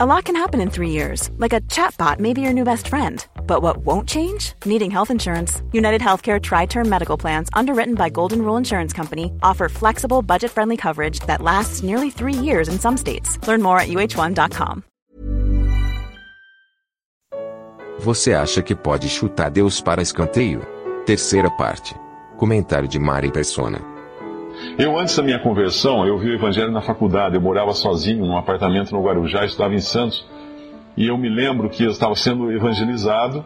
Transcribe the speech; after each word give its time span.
A 0.00 0.06
lot 0.06 0.26
can 0.26 0.36
happen 0.36 0.60
in 0.60 0.70
three 0.70 0.90
years, 0.90 1.28
like 1.38 1.52
a 1.52 1.60
chatbot 1.62 2.20
may 2.20 2.32
be 2.32 2.40
your 2.40 2.52
new 2.52 2.62
best 2.62 2.86
friend. 2.86 3.26
But 3.48 3.62
what 3.62 3.78
won't 3.78 4.08
change? 4.08 4.52
Needing 4.64 4.92
health 4.92 5.10
insurance. 5.10 5.60
United 5.72 6.00
Healthcare 6.00 6.40
Tri 6.40 6.66
Term 6.66 6.88
Medical 6.88 7.18
Plans, 7.18 7.48
underwritten 7.52 7.96
by 7.96 8.08
Golden 8.08 8.42
Rule 8.42 8.56
Insurance 8.56 8.92
Company, 8.92 9.32
offer 9.42 9.68
flexible, 9.68 10.22
budget 10.22 10.52
friendly 10.52 10.76
coverage 10.76 11.18
that 11.26 11.42
lasts 11.42 11.82
nearly 11.82 12.10
three 12.10 12.32
years 12.32 12.68
in 12.68 12.78
some 12.78 12.96
states. 12.96 13.44
Learn 13.48 13.60
more 13.60 13.80
at 13.80 13.88
uh1.com. 13.88 14.84
Você 17.98 18.34
acha 18.34 18.62
que 18.62 18.76
pode 18.76 19.08
chutar 19.08 19.50
Deus 19.50 19.80
para 19.80 20.00
escanteio? 20.00 20.60
Terceira 21.06 21.50
parte. 21.50 21.96
Comentário 22.36 22.86
de 22.88 23.00
Mari 23.00 23.32
Persona. 23.32 23.97
Eu, 24.78 24.98
antes 24.98 25.16
da 25.16 25.22
minha 25.22 25.38
conversão, 25.38 26.06
eu 26.06 26.18
vi 26.18 26.30
o 26.30 26.34
Evangelho 26.34 26.70
na 26.70 26.80
faculdade. 26.80 27.34
Eu 27.34 27.40
morava 27.40 27.72
sozinho 27.72 28.24
num 28.24 28.36
apartamento 28.36 28.92
no 28.92 29.02
Guarujá, 29.02 29.44
estava 29.44 29.74
em 29.74 29.80
Santos. 29.80 30.26
E 30.96 31.06
eu 31.06 31.16
me 31.16 31.28
lembro 31.28 31.70
que 31.70 31.84
eu 31.84 31.90
estava 31.90 32.14
sendo 32.16 32.50
evangelizado 32.50 33.44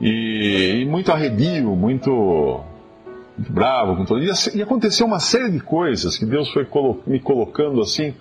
e, 0.00 0.80
e 0.80 0.84
muito 0.86 1.12
arredio, 1.12 1.76
muito, 1.76 2.10
muito 2.10 3.50
bravo 3.50 3.96
com. 3.96 4.18
E, 4.18 4.30
e, 4.54 4.62
aconteceu 4.62 5.06
uma 5.06 5.20
série 5.20 5.50
de 5.50 5.60
coisas 5.60 6.16
que 6.16 6.24
Deus 6.24 6.50
foi 6.50 6.64
colo 6.64 7.02
me 7.06 7.20
colocando 7.20 7.80
assim, 7.82 8.14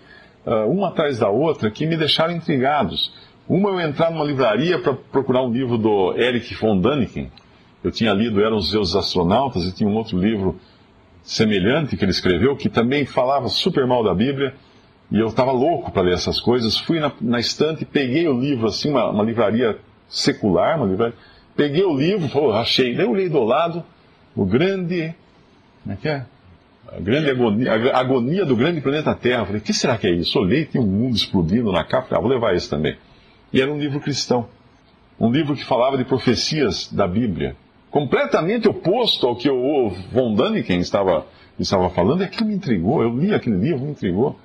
uh, 0.45 0.69
uma 0.69 0.89
atrás 0.89 1.19
da 1.19 1.29
outra, 1.29 1.71
que 1.71 1.85
me 1.85 1.95
deixaram 1.95 2.35
intrigados. 2.35 3.13
Uma, 3.47 3.69
eu 3.69 3.79
entrar 3.79 4.11
numa 4.11 4.25
livraria 4.25 4.77
para 4.79 4.93
procurar 4.93 5.41
um 5.43 5.51
livro 5.51 5.77
do 5.77 6.13
Eric 6.17 6.53
von 6.55 6.79
Däniken. 6.79 7.31
Eu 7.81 7.91
tinha 7.91 8.13
lido 8.13 8.41
Eram 8.41 8.57
os 8.57 8.71
Deuses 8.71 8.95
Astronautas 8.95 9.65
e 9.65 9.73
tinha 9.73 9.89
um 9.89 9.95
outro 9.95 10.19
livro 10.19 10.59
semelhante 11.29 11.95
que 11.95 12.03
ele 12.03 12.11
escreveu, 12.11 12.55
que 12.55 12.67
também 12.67 13.05
falava 13.05 13.47
super 13.49 13.85
mal 13.85 14.03
da 14.03 14.15
Bíblia. 14.15 14.55
E 15.11 15.19
eu 15.19 15.27
estava 15.27 15.51
louco 15.51 15.91
para 15.91 16.01
ler 16.01 16.15
essas 16.15 16.39
coisas. 16.39 16.75
Fui 16.75 16.99
na, 16.99 17.11
na 17.21 17.39
estante, 17.39 17.85
peguei 17.85 18.27
o 18.27 18.39
livro, 18.39 18.67
assim, 18.67 18.89
uma, 18.89 19.11
uma 19.11 19.23
livraria 19.23 19.77
secular, 20.09 20.77
uma 20.77 20.87
livraria, 20.87 21.15
peguei 21.55 21.83
o 21.83 21.95
livro, 21.95 22.27
falou, 22.29 22.53
achei. 22.53 22.95
Daí 22.95 23.05
eu 23.05 23.11
olhei 23.11 23.29
do 23.29 23.43
lado, 23.43 23.83
o 24.35 24.43
grande. 24.43 25.13
Como 25.83 25.93
é 25.93 25.97
que 25.97 26.09
é? 26.09 26.25
A 26.91 26.99
grande 26.99 27.29
agonia, 27.29 27.73
a 27.73 27.99
agonia 27.99 28.43
do 28.43 28.55
grande 28.55 28.81
planeta 28.81 29.13
Terra. 29.13 29.45
Falei, 29.45 29.61
o 29.61 29.63
que 29.63 29.73
será 29.73 29.99
que 29.99 30.07
é 30.07 30.11
isso? 30.11 30.39
Olhei, 30.39 30.65
tinha 30.65 30.81
um 30.81 30.87
mundo 30.87 31.15
explodindo 31.15 31.71
na 31.71 31.83
capa. 31.83 32.17
Ah, 32.17 32.19
vou 32.19 32.29
levar 32.29 32.55
isso 32.55 32.71
também. 32.71 32.97
E 33.53 33.61
era 33.61 33.71
um 33.71 33.77
livro 33.77 33.99
cristão. 33.99 34.47
Um 35.19 35.31
livro 35.31 35.55
que 35.55 35.63
falava 35.63 35.95
de 35.95 36.05
profecias 36.05 36.91
da 36.91 37.07
Bíblia. 37.07 37.55
Completamente 37.91 38.67
oposto 38.67 39.25
ao 39.27 39.35
que 39.35 39.49
o 39.49 39.89
Von 40.11 40.35
Daniken 40.35 40.79
estava, 40.79 41.25
estava 41.59 41.89
falando. 41.89 42.21
E 42.21 42.25
aquilo 42.25 42.47
me 42.47 42.55
intrigou. 42.55 43.01
Eu 43.01 43.17
li 43.17 43.33
aquele 43.33 43.57
livro, 43.57 43.85
me 43.85 43.91
intrigou. 43.91 44.37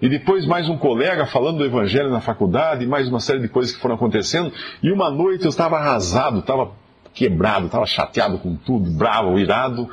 E 0.00 0.08
depois 0.08 0.46
mais 0.46 0.68
um 0.68 0.76
colega 0.76 1.26
falando 1.26 1.58
do 1.58 1.64
evangelho 1.64 2.10
na 2.10 2.20
faculdade, 2.20 2.86
mais 2.86 3.08
uma 3.08 3.20
série 3.20 3.40
de 3.40 3.48
coisas 3.48 3.74
que 3.74 3.80
foram 3.80 3.94
acontecendo. 3.94 4.52
E 4.82 4.92
uma 4.92 5.10
noite 5.10 5.44
eu 5.44 5.48
estava 5.48 5.76
arrasado, 5.76 6.40
estava 6.40 6.72
quebrado, 7.12 7.66
estava 7.66 7.86
chateado 7.86 8.38
com 8.38 8.54
tudo, 8.56 8.90
bravo, 8.90 9.38
irado. 9.38 9.88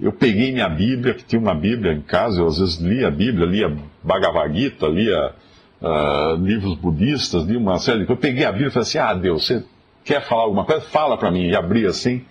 Eu 0.00 0.12
peguei 0.12 0.52
minha 0.52 0.68
Bíblia, 0.68 1.14
que 1.14 1.24
tinha 1.24 1.40
uma 1.40 1.54
Bíblia 1.54 1.92
em 1.92 2.00
casa, 2.00 2.40
eu 2.40 2.46
às 2.46 2.58
vezes 2.58 2.78
lia 2.78 3.08
a 3.08 3.10
Bíblia, 3.10 3.46
lia 3.46 3.76
Bhagavad 4.02 4.52
Gita, 4.58 4.88
lia 4.88 5.32
uh, 5.80 6.34
livros 6.36 6.74
budistas, 6.74 7.44
lia 7.44 7.58
uma 7.58 7.78
série 7.78 8.00
de 8.00 8.06
coisas. 8.06 8.22
Eu 8.24 8.30
peguei 8.30 8.44
a 8.44 8.50
Bíblia 8.50 8.68
e 8.68 8.72
falei 8.72 8.88
assim: 8.88 8.98
Ah, 8.98 9.14
Deus, 9.14 9.46
você 9.46 9.64
quer 10.04 10.22
falar 10.22 10.42
alguma 10.42 10.64
coisa? 10.64 10.80
Fala 10.80 11.16
para 11.16 11.30
mim. 11.30 11.46
E 11.46 11.54
abri 11.54 11.86
assim, 11.86 12.24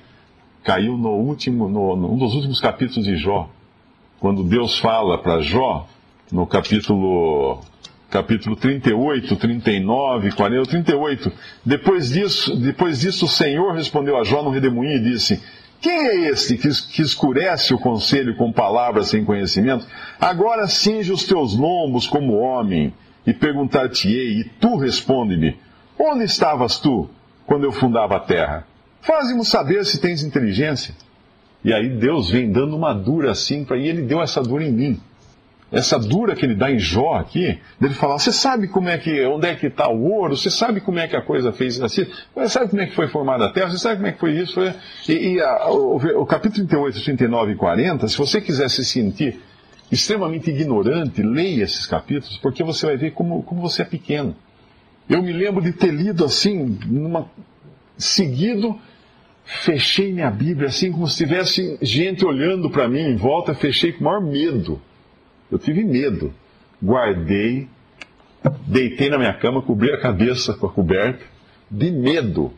caiu 0.63 0.97
no 0.97 1.11
último, 1.11 1.67
no, 1.67 1.95
no, 1.95 2.13
um 2.13 2.17
dos 2.17 2.33
últimos 2.35 2.59
capítulos 2.59 3.05
de 3.05 3.15
Jó. 3.15 3.49
Quando 4.19 4.43
Deus 4.43 4.77
fala 4.77 5.17
para 5.17 5.41
Jó, 5.41 5.87
no 6.31 6.45
capítulo 6.45 7.59
capítulo 8.11 8.57
38, 8.57 9.35
39, 9.37 10.31
40, 10.33 10.69
38. 10.69 11.31
Depois 11.65 12.09
disso, 12.09 12.55
depois 12.57 12.99
disso 12.99 13.25
o 13.25 13.29
Senhor 13.29 13.73
respondeu 13.73 14.17
a 14.17 14.23
Jó 14.23 14.43
no 14.43 14.51
redemoinho 14.51 14.97
e 14.97 15.11
disse: 15.11 15.41
Quem 15.79 15.93
é 15.93 16.29
este 16.29 16.57
que, 16.57 16.69
que 16.91 17.01
escurece 17.01 17.73
o 17.73 17.79
conselho 17.79 18.35
com 18.35 18.51
palavras 18.51 19.07
sem 19.07 19.23
conhecimento? 19.23 19.87
Agora 20.19 20.67
cinge 20.67 21.11
os 21.11 21.25
teus 21.25 21.55
lombos 21.57 22.05
como 22.05 22.37
homem 22.37 22.93
e 23.25 23.33
perguntar-te-ei, 23.33 24.41
e 24.41 24.43
tu 24.59 24.75
responde-me: 24.75 25.57
Onde 25.97 26.25
estavas 26.25 26.79
tu 26.79 27.09
quando 27.47 27.63
eu 27.63 27.71
fundava 27.71 28.17
a 28.17 28.19
terra? 28.19 28.67
Faze-mo 29.01 29.43
saber 29.43 29.85
se 29.85 29.99
tens 29.99 30.23
inteligência. 30.23 30.93
E 31.63 31.73
aí 31.73 31.89
Deus 31.89 32.29
vem 32.29 32.51
dando 32.51 32.75
uma 32.75 32.93
dura 32.93 33.31
assim 33.31 33.63
para 33.63 33.77
e 33.77 33.87
ele 33.87 34.01
deu 34.03 34.21
essa 34.21 34.41
dura 34.41 34.63
em 34.63 34.71
mim. 34.71 35.01
Essa 35.71 35.97
dura 35.97 36.35
que 36.35 36.45
ele 36.45 36.55
dá 36.55 36.69
em 36.69 36.77
Jó 36.77 37.13
aqui, 37.13 37.57
dele 37.79 37.93
falar, 37.93 38.19
você 38.19 38.31
sabe 38.31 38.67
como 38.67 38.89
é 38.89 38.97
que, 38.97 39.25
onde 39.25 39.47
é 39.47 39.55
que 39.55 39.67
está 39.67 39.89
o 39.89 40.03
ouro, 40.11 40.35
você 40.35 40.49
sabe 40.49 40.81
como 40.81 40.99
é 40.99 41.07
que 41.07 41.15
a 41.15 41.21
coisa 41.21 41.53
fez 41.53 41.79
assim, 41.81 42.05
você 42.35 42.49
sabe 42.49 42.69
como 42.69 42.81
é 42.81 42.87
que 42.87 42.95
foi 42.95 43.07
formada 43.07 43.45
a 43.45 43.53
terra, 43.53 43.69
você 43.69 43.77
sabe 43.77 43.95
como 43.95 44.07
é 44.07 44.11
que 44.11 44.19
foi 44.19 44.33
isso, 44.33 44.59
e, 45.07 45.13
e 45.13 45.41
a, 45.41 45.69
o, 45.69 45.95
o, 45.95 46.25
capítulo 46.25 46.67
38, 46.67 47.01
39 47.01 47.53
e 47.53 47.55
40, 47.55 48.07
se 48.09 48.17
você 48.17 48.41
quiser 48.41 48.69
se 48.69 48.83
sentir 48.83 49.39
extremamente 49.89 50.49
ignorante, 50.49 51.23
leia 51.23 51.63
esses 51.63 51.85
capítulos, 51.85 52.37
porque 52.39 52.65
você 52.65 52.85
vai 52.85 52.97
ver 52.97 53.11
como, 53.11 53.41
como 53.41 53.61
você 53.61 53.83
é 53.83 53.85
pequeno. 53.85 54.35
Eu 55.09 55.23
me 55.23 55.31
lembro 55.31 55.61
de 55.61 55.71
ter 55.71 55.91
lido 55.91 56.25
assim, 56.25 56.77
numa, 56.85 57.29
seguido, 58.03 58.79
fechei 59.43 60.11
minha 60.11 60.29
Bíblia 60.29 60.69
assim, 60.69 60.91
como 60.91 61.07
se 61.07 61.17
tivesse 61.17 61.77
gente 61.81 62.25
olhando 62.25 62.69
para 62.69 62.87
mim 62.87 63.01
em 63.01 63.15
volta, 63.15 63.53
fechei 63.53 63.91
com 63.91 64.01
o 64.01 64.03
maior 64.05 64.21
medo 64.21 64.81
eu 65.51 65.59
tive 65.59 65.83
medo. 65.83 66.33
Guardei, 66.81 67.67
deitei 68.65 69.09
na 69.09 69.19
minha 69.19 69.33
cama, 69.33 69.61
cobri 69.61 69.91
a 69.91 69.99
cabeça 69.99 70.53
com 70.53 70.65
a 70.65 70.71
coberta, 70.71 71.23
de 71.69 71.91
medo. 71.91 72.53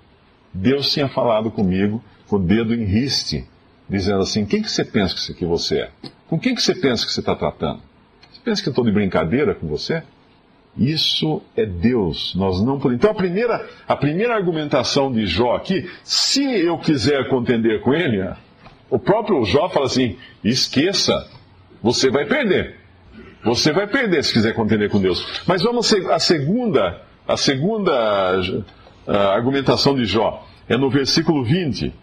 Deus 0.53 0.93
tinha 0.93 1.09
falado 1.09 1.49
comigo, 1.49 2.01
com 2.27 2.35
o 2.35 2.39
dedo 2.39 2.73
em 2.73 2.85
riste, 2.85 3.45
dizendo 3.89 4.21
assim: 4.21 4.45
quem 4.45 4.61
que 4.61 4.69
você 4.69 4.85
pensa 4.85 5.33
que 5.33 5.45
você 5.45 5.79
é? 5.79 5.91
Com 6.27 6.39
quem 6.39 6.53
que 6.53 6.61
você 6.61 6.75
pensa 6.75 7.05
que 7.05 7.11
você 7.11 7.19
está 7.19 7.35
tratando? 7.35 7.81
Você 8.31 8.41
pensa 8.45 8.61
que 8.61 8.69
eu 8.69 8.71
estou 8.71 8.85
de 8.85 8.91
brincadeira 8.91 9.55
com 9.55 9.67
você? 9.67 10.03
Isso 10.77 11.41
é 11.55 11.65
Deus. 11.65 12.33
Nós 12.35 12.59
não 12.61 12.79
podemos. 12.79 12.95
Então 12.95 13.11
a 13.11 13.15
primeira, 13.15 13.69
a 13.87 13.95
primeira 13.95 14.35
argumentação 14.35 15.11
de 15.11 15.25
Jó 15.27 15.55
aqui, 15.55 15.89
se 16.03 16.43
eu 16.43 16.77
quiser 16.79 17.29
contender 17.29 17.81
com 17.81 17.93
ele, 17.93 18.27
o 18.89 18.97
próprio 18.97 19.43
Jó 19.45 19.69
fala 19.69 19.85
assim: 19.85 20.17
esqueça, 20.43 21.29
você 21.81 22.09
vai 22.09 22.25
perder. 22.25 22.77
Você 23.43 23.71
vai 23.73 23.87
perder 23.87 24.23
se 24.23 24.33
quiser 24.33 24.53
contender 24.53 24.89
com 24.89 25.01
Deus. 25.01 25.43
Mas 25.45 25.61
vamos 25.61 25.93
à 25.93 26.17
segunda, 26.17 27.01
a 27.27 27.35
segunda 27.35 28.39
argumentação 29.05 29.95
de 29.95 30.05
Jó. 30.05 30.45
É 30.67 30.77
no 30.77 30.89
versículo 30.89 31.43
20. 31.43 31.93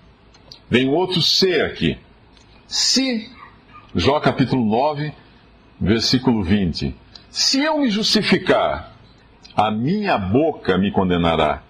Vem 0.68 0.88
outro 0.88 1.22
C 1.22 1.62
aqui. 1.62 1.98
Se, 2.66 3.28
Jó 3.94 4.20
capítulo 4.20 4.64
9, 4.64 5.12
versículo 5.80 6.44
20. 6.44 6.94
Se 7.30 7.62
eu 7.62 7.78
me 7.78 7.88
justificar, 7.88 8.92
a 9.56 9.70
minha 9.70 10.18
boca 10.18 10.76
me 10.76 10.90
condenará. 10.90 11.62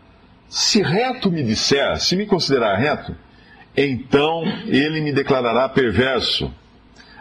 Se 0.48 0.82
reto 0.82 1.31
me 1.31 1.43
disser, 1.43 2.00
se 2.00 2.16
me 2.16 2.26
considerar 2.26 2.76
reto, 2.76 3.15
então 3.76 4.43
ele 4.66 5.00
me 5.00 5.12
declarará 5.12 5.69
perverso 5.69 6.53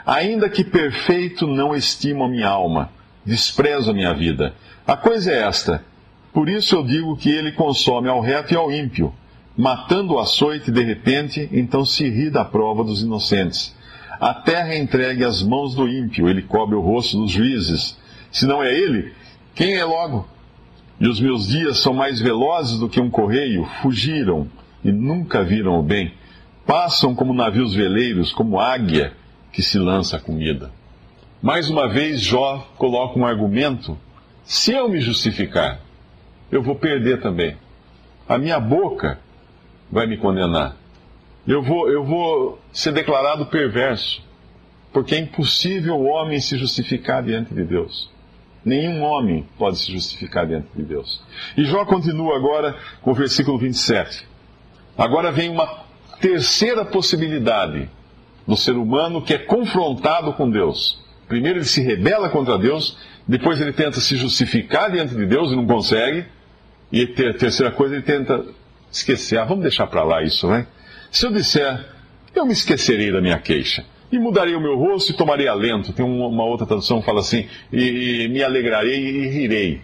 Ainda 0.10 0.50
que 0.50 0.64
perfeito, 0.64 1.46
não 1.46 1.76
estimo 1.76 2.24
a 2.24 2.28
minha 2.28 2.48
alma, 2.48 2.90
desprezo 3.24 3.92
a 3.92 3.94
minha 3.94 4.12
vida. 4.12 4.56
A 4.88 4.98
coisa 4.98 5.32
é 5.32 5.44
esta: 5.44 5.84
por 6.34 6.50
isso 6.50 6.76
eu 6.76 6.84
digo 6.84 7.16
que 7.16 7.30
ele 7.30 7.52
consome 7.52 8.10
ao 8.10 8.20
reto 8.20 8.52
e 8.52 8.58
ao 8.58 8.72
ímpio, 8.72 9.14
matando 9.56 10.16
o 10.16 10.20
açoite 10.20 10.72
de 10.72 10.84
repente, 10.84 11.48
então 11.52 11.86
se 11.86 12.10
ri 12.10 12.32
da 12.32 12.44
prova 12.44 12.84
dos 12.84 13.04
inocentes. 13.04 13.78
A 14.20 14.34
terra 14.34 14.74
é 14.74 14.80
entregue 14.80 15.24
às 15.24 15.44
mãos 15.44 15.76
do 15.76 15.88
ímpio, 15.88 16.28
ele 16.28 16.42
cobre 16.42 16.76
o 16.76 16.82
rosto 16.82 17.16
dos 17.16 17.30
juízes. 17.30 17.96
Se 18.32 18.46
não 18.46 18.64
é 18.64 18.74
ele, 18.74 19.14
quem 19.56 19.76
é 19.76 19.84
logo? 19.84 20.28
E 21.00 21.08
os 21.08 21.20
meus 21.20 21.48
dias 21.48 21.80
são 21.80 21.94
mais 21.94 22.20
velozes 22.20 22.80
do 22.80 22.90
que 22.90 23.00
um 23.00 23.10
correio, 23.10 23.66
fugiram 23.82 24.48
e 24.84 24.92
nunca 24.92 25.44
viram 25.44 25.80
o 25.80 25.84
bem. 25.84 26.14
Passam 26.66 27.16
como 27.16 27.34
navios 27.34 27.74
veleiros, 27.74 28.32
como 28.32 28.60
águia 28.60 29.14
que 29.52 29.62
se 29.62 29.80
lança 29.80 30.18
a 30.18 30.20
comida. 30.20 30.72
Mais 31.42 31.70
uma 31.70 31.88
vez, 31.88 32.22
Jó 32.22 32.68
coloca 32.78 33.18
um 33.18 33.26
argumento: 33.26 33.98
se 34.44 34.74
eu 34.74 34.90
me 34.90 35.00
justificar, 35.00 35.80
eu 36.52 36.62
vou 36.62 36.76
perder 36.76 37.22
também. 37.22 37.56
A 38.28 38.38
minha 38.38 38.60
boca 38.60 39.20
vai 39.92 40.06
me 40.06 40.18
condenar. 40.18 40.76
Eu 41.48 41.64
vou, 41.64 41.90
eu 41.90 42.04
vou 42.04 42.60
ser 42.72 42.92
declarado 42.92 43.46
perverso, 43.46 44.22
porque 44.92 45.16
é 45.16 45.20
impossível 45.20 45.96
o 45.96 46.06
homem 46.06 46.40
se 46.40 46.58
justificar 46.58 47.24
diante 47.24 47.54
de 47.54 47.64
Deus. 47.64 48.12
Nenhum 48.64 49.02
homem 49.04 49.48
pode 49.58 49.78
se 49.78 49.92
justificar 49.92 50.46
diante 50.46 50.68
de 50.76 50.84
Deus. 50.84 51.22
E 51.56 51.64
Jó 51.64 51.86
continua 51.86 52.36
agora 52.36 52.78
com 53.02 53.12
o 53.12 53.16
versículo 53.16 53.58
27. 53.58 54.28
Agora 54.98 55.32
vem 55.32 55.50
uma 55.50 55.84
terceira 56.20 56.84
possibilidade 56.84 57.90
do 58.46 58.58
ser 58.58 58.74
humano 58.74 59.22
que 59.22 59.34
é 59.34 59.38
confrontado 59.38 60.34
com 60.34 60.50
Deus. 60.50 61.00
Primeiro 61.28 61.60
ele 61.60 61.66
se 61.66 61.82
rebela 61.82 62.30
contra 62.30 62.58
Deus, 62.58 62.98
Depois 63.30 63.62
ele 63.62 63.72
tenta 63.72 64.00
se 64.00 64.18
justificar 64.18 64.92
diante 64.92 65.14
de 65.14 65.24
Deus 65.24 65.52
e 65.52 65.56
não 65.56 65.68
consegue. 65.68 66.26
E 66.92 67.04
a 67.04 67.34
terceira 67.38 67.72
coisa, 67.72 67.94
ele 67.94 68.02
tenta 68.02 68.44
esquecer. 68.92 69.38
Ah, 69.38 69.46
vamos 69.46 69.62
deixar 69.62 69.86
para 69.86 70.04
lá 70.04 70.24
isso, 70.24 70.48
né? 70.48 70.66
Se 71.12 71.28
eu 71.28 71.32
disser, 71.32 71.86
eu 72.34 72.44
me 72.44 72.54
esquecerei 72.54 73.12
da 73.12 73.22
minha 73.22 73.38
queixa. 73.38 73.86
E 74.12 74.18
mudarei 74.18 74.56
o 74.56 74.62
meu 74.62 74.76
rosto 74.76 75.12
e 75.12 75.16
tomarei 75.16 75.48
alento. 75.48 75.94
Tem 75.94 76.06
uma 76.06 76.44
outra 76.44 76.66
tradução 76.66 77.00
que 77.00 77.06
fala 77.06 77.20
assim: 77.20 77.48
e, 77.72 78.28
me 78.30 78.44
alegrarei 78.44 79.00
e 79.00 79.28
rirei. 79.28 79.82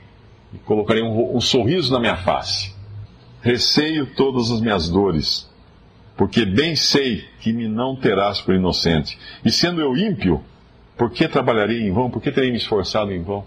E 0.54 0.58
colocarei 0.60 1.04
um, 1.04 1.36
um 1.36 1.42
sorriso 1.42 1.92
na 1.94 2.00
minha 2.00 2.18
face. 2.18 2.74
Receio 3.42 4.08
todas 4.08 4.50
as 4.50 4.60
minhas 4.60 4.90
dores, 4.90 5.48
porque 6.18 6.46
bem 6.46 6.76
sei 6.76 7.26
que 7.42 7.54
me 7.54 7.68
não 7.68 7.96
terás 7.96 8.42
por 8.42 8.56
inocente. 8.56 9.20
E 9.44 9.52
sendo 9.52 9.82
eu 9.82 9.96
ímpio, 9.96 10.44
por 10.98 11.12
que 11.12 11.28
trabalharei 11.28 11.82
em 11.82 11.92
vão? 11.92 12.10
Por 12.10 12.22
que 12.22 12.32
terei 12.32 12.50
me 12.50 12.58
esforçado 12.58 13.12
em 13.12 13.22
vão? 13.22 13.46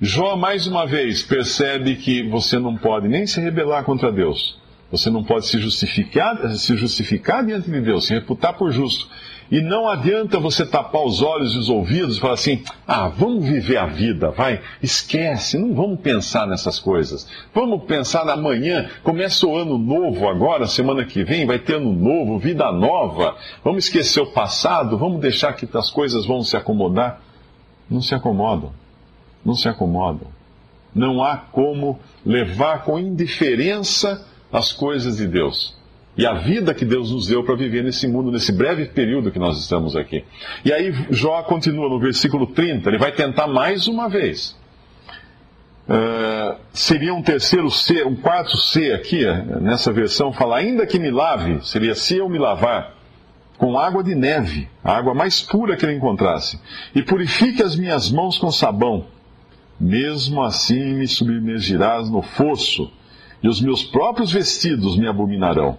Jó, 0.00 0.36
mais 0.36 0.66
uma 0.66 0.86
vez, 0.86 1.22
percebe 1.22 1.96
que 1.96 2.22
você 2.22 2.58
não 2.58 2.76
pode 2.76 3.08
nem 3.08 3.26
se 3.26 3.40
rebelar 3.40 3.84
contra 3.84 4.12
Deus. 4.12 4.56
Você 4.90 5.10
não 5.10 5.22
pode 5.22 5.46
se 5.46 5.58
justificar, 5.58 6.50
se 6.56 6.76
justificar 6.76 7.44
diante 7.44 7.70
de 7.70 7.80
Deus, 7.80 8.06
se 8.06 8.14
reputar 8.14 8.54
por 8.56 8.72
justo. 8.72 9.08
E 9.50 9.62
não 9.62 9.88
adianta 9.88 10.38
você 10.38 10.64
tapar 10.64 11.02
os 11.02 11.22
olhos 11.22 11.54
e 11.54 11.58
os 11.58 11.70
ouvidos 11.70 12.16
e 12.16 12.20
falar 12.20 12.34
assim: 12.34 12.62
ah, 12.86 13.08
vamos 13.08 13.46
viver 13.46 13.78
a 13.78 13.86
vida, 13.86 14.30
vai, 14.30 14.60
esquece, 14.82 15.58
não 15.58 15.74
vamos 15.74 16.00
pensar 16.00 16.46
nessas 16.46 16.78
coisas. 16.78 17.26
Vamos 17.54 17.84
pensar 17.84 18.26
na 18.26 18.36
manhã, 18.36 18.90
começa 19.02 19.46
o 19.46 19.56
ano 19.56 19.78
novo 19.78 20.28
agora, 20.28 20.66
semana 20.66 21.04
que 21.04 21.24
vem, 21.24 21.46
vai 21.46 21.58
ter 21.58 21.76
ano 21.76 21.92
novo, 21.92 22.38
vida 22.38 22.70
nova. 22.72 23.36
Vamos 23.64 23.84
esquecer 23.84 24.20
o 24.20 24.32
passado, 24.32 24.98
vamos 24.98 25.20
deixar 25.20 25.54
que 25.54 25.68
as 25.76 25.90
coisas 25.90 26.26
vão 26.26 26.42
se 26.42 26.56
acomodar. 26.56 27.20
Não 27.90 28.02
se 28.02 28.14
acomodam, 28.14 28.70
não 29.42 29.54
se 29.54 29.66
acomodam. 29.66 30.28
Não 30.94 31.22
há 31.22 31.36
como 31.36 31.98
levar 32.24 32.84
com 32.84 32.98
indiferença 32.98 34.26
as 34.52 34.72
coisas 34.72 35.16
de 35.16 35.26
Deus 35.26 35.78
e 36.18 36.26
a 36.26 36.34
vida 36.34 36.74
que 36.74 36.84
Deus 36.84 37.12
nos 37.12 37.28
deu 37.28 37.44
para 37.44 37.54
viver 37.54 37.84
nesse 37.84 38.08
mundo, 38.08 38.32
nesse 38.32 38.50
breve 38.50 38.86
período 38.86 39.30
que 39.30 39.38
nós 39.38 39.56
estamos 39.56 39.94
aqui. 39.94 40.24
E 40.64 40.72
aí 40.72 40.92
Jó 41.10 41.40
continua 41.44 41.88
no 41.88 42.00
versículo 42.00 42.48
30, 42.48 42.90
ele 42.90 42.98
vai 42.98 43.12
tentar 43.12 43.46
mais 43.46 43.86
uma 43.86 44.08
vez. 44.08 44.58
Uh, 45.88 46.58
seria 46.72 47.14
um 47.14 47.22
terceiro 47.22 47.70
C, 47.70 48.04
um 48.04 48.16
quarto 48.16 48.56
C 48.58 48.92
aqui, 48.92 49.24
nessa 49.60 49.92
versão, 49.92 50.32
fala, 50.32 50.58
ainda 50.58 50.84
que 50.84 50.98
me 50.98 51.10
lave, 51.10 51.64
seria 51.64 51.94
se 51.94 52.16
eu 52.16 52.28
me 52.28 52.36
lavar, 52.36 52.94
com 53.56 53.78
água 53.78 54.02
de 54.02 54.14
neve, 54.14 54.68
a 54.82 54.96
água 54.96 55.14
mais 55.14 55.40
pura 55.40 55.76
que 55.76 55.86
ele 55.86 55.94
encontrasse, 55.94 56.60
e 56.94 57.02
purifique 57.02 57.62
as 57.62 57.76
minhas 57.76 58.10
mãos 58.10 58.38
com 58.38 58.50
sabão, 58.50 59.06
mesmo 59.80 60.42
assim 60.42 60.94
me 60.94 61.06
submergirás 61.06 62.10
no 62.10 62.22
fosso, 62.22 62.90
e 63.42 63.48
os 63.48 63.60
meus 63.60 63.82
próprios 63.82 64.32
vestidos 64.32 64.96
me 64.96 65.06
abominarão. 65.06 65.76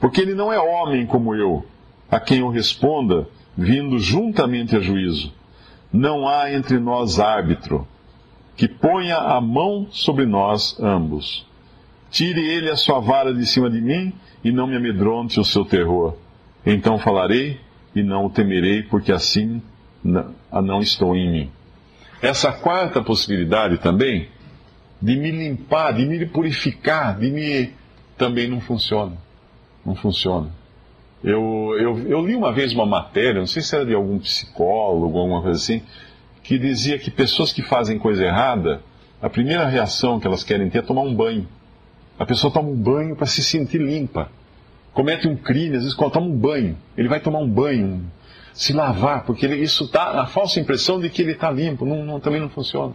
Porque 0.00 0.20
ele 0.20 0.34
não 0.34 0.52
é 0.52 0.58
homem 0.58 1.06
como 1.06 1.34
eu, 1.34 1.64
a 2.10 2.20
quem 2.20 2.40
eu 2.40 2.48
responda, 2.48 3.28
vindo 3.56 3.98
juntamente 3.98 4.76
a 4.76 4.80
juízo. 4.80 5.32
Não 5.92 6.28
há 6.28 6.52
entre 6.52 6.78
nós 6.78 7.18
árbitro, 7.18 7.86
que 8.56 8.68
ponha 8.68 9.16
a 9.16 9.40
mão 9.40 9.86
sobre 9.90 10.26
nós 10.26 10.78
ambos. 10.80 11.46
Tire 12.10 12.40
ele 12.40 12.70
a 12.70 12.76
sua 12.76 13.00
vara 13.00 13.34
de 13.34 13.44
cima 13.46 13.68
de 13.68 13.80
mim, 13.80 14.12
e 14.42 14.52
não 14.52 14.66
me 14.66 14.76
amedronte 14.76 15.40
o 15.40 15.44
seu 15.44 15.64
terror. 15.64 16.14
Então 16.64 16.98
falarei, 16.98 17.60
e 17.94 18.02
não 18.02 18.26
o 18.26 18.30
temerei, 18.30 18.82
porque 18.82 19.12
assim 19.12 19.60
não 20.02 20.80
estou 20.80 21.16
em 21.16 21.30
mim. 21.30 21.50
Essa 22.22 22.52
quarta 22.52 23.02
possibilidade 23.02 23.78
também, 23.78 24.28
de 25.00 25.16
me 25.16 25.30
limpar, 25.30 25.92
de 25.92 26.04
me 26.04 26.26
purificar, 26.26 27.18
de 27.18 27.30
me. 27.30 27.72
também 28.16 28.48
não 28.48 28.60
funciona 28.60 29.16
não 29.88 29.94
funciona. 29.94 30.50
Eu, 31.24 31.74
eu, 31.78 31.98
eu 32.08 32.24
li 32.24 32.36
uma 32.36 32.52
vez 32.52 32.72
uma 32.72 32.86
matéria, 32.86 33.40
não 33.40 33.46
sei 33.46 33.62
se 33.62 33.74
era 33.74 33.84
de 33.84 33.94
algum 33.94 34.18
psicólogo, 34.18 35.18
alguma 35.18 35.42
coisa 35.42 35.56
assim, 35.56 35.82
que 36.44 36.58
dizia 36.58 36.98
que 36.98 37.10
pessoas 37.10 37.52
que 37.52 37.62
fazem 37.62 37.98
coisa 37.98 38.24
errada, 38.24 38.82
a 39.20 39.28
primeira 39.28 39.66
reação 39.66 40.20
que 40.20 40.26
elas 40.26 40.44
querem 40.44 40.70
ter 40.70 40.78
é 40.78 40.82
tomar 40.82 41.02
um 41.02 41.14
banho. 41.14 41.48
A 42.18 42.24
pessoa 42.24 42.52
toma 42.52 42.68
um 42.68 42.76
banho 42.76 43.16
para 43.16 43.26
se 43.26 43.42
sentir 43.42 43.78
limpa. 43.78 44.30
Comete 44.92 45.26
um 45.26 45.36
crime, 45.36 45.76
às 45.76 45.82
vezes 45.82 45.94
quando 45.94 46.12
toma 46.12 46.26
um 46.26 46.36
banho, 46.36 46.76
ele 46.96 47.08
vai 47.08 47.20
tomar 47.20 47.40
um 47.40 47.48
banho, 47.48 48.04
se 48.52 48.72
lavar, 48.72 49.24
porque 49.24 49.46
ele, 49.46 49.56
isso 49.56 49.90
dá 49.90 50.22
a 50.22 50.26
falsa 50.26 50.60
impressão 50.60 51.00
de 51.00 51.08
que 51.10 51.22
ele 51.22 51.32
está 51.32 51.50
limpo, 51.50 51.84
não, 51.84 52.04
não, 52.04 52.20
também 52.20 52.40
não 52.40 52.48
funciona. 52.48 52.94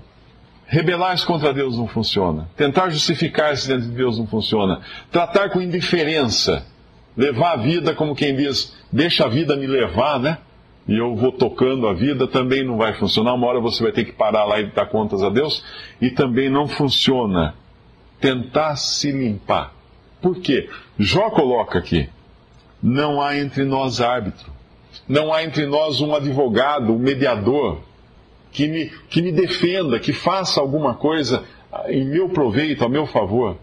Rebelar-se 0.66 1.26
contra 1.26 1.54
Deus 1.54 1.78
não 1.78 1.88
funciona. 1.88 2.50
Tentar 2.56 2.90
justificar-se 2.90 3.68
diante 3.68 3.88
de 3.88 3.96
Deus 3.96 4.18
não 4.18 4.26
funciona. 4.26 4.82
Tratar 5.12 5.50
com 5.50 5.62
indiferença 5.62 6.66
Levar 7.16 7.54
a 7.54 7.58
vida 7.58 7.94
como 7.94 8.16
quem 8.16 8.36
diz, 8.36 8.76
deixa 8.92 9.26
a 9.26 9.30
vida 9.30 9.56
me 9.56 9.68
levar, 9.68 10.20
né? 10.20 10.40
E 10.88 10.98
eu 10.98 11.16
vou 11.16 11.32
tocando 11.32 11.88
a 11.88 11.94
vida, 11.94 12.28
também 12.28 12.66
não 12.66 12.76
vai 12.76 12.94
funcionar. 12.96 13.34
Uma 13.36 13.48
hora 13.48 13.60
você 13.60 13.84
vai 13.84 13.92
ter 13.92 14.04
que 14.04 14.12
parar 14.12 14.44
lá 14.46 14.60
e 14.60 14.66
dar 14.72 14.88
contas 14.88 15.22
a 15.22 15.30
Deus. 15.30 15.64
E 16.02 16.10
também 16.10 16.50
não 16.50 16.68
funciona 16.68 17.56
tentar 18.20 18.76
se 18.76 19.12
limpar. 19.12 19.74
Por 20.22 20.40
quê? 20.40 20.70
Jó 20.98 21.30
coloca 21.30 21.78
aqui: 21.80 22.10
não 22.82 23.22
há 23.22 23.38
entre 23.38 23.64
nós 23.64 24.02
árbitro, 24.02 24.52
não 25.08 25.32
há 25.32 25.44
entre 25.44 25.68
nós 25.68 26.02
um 26.02 26.16
advogado, 26.16 26.94
um 26.94 27.00
mediador, 27.00 27.80
que 28.54 28.68
me, 28.68 28.92
que 29.10 29.22
me 29.22 29.32
defenda, 29.32 30.00
que 30.00 30.14
faça 30.14 30.62
alguma 30.62 30.94
coisa 30.94 31.44
em 31.88 32.06
meu 32.06 32.30
proveito, 32.30 32.86
a 32.86 32.90
meu 32.90 33.06
favor. 33.08 33.58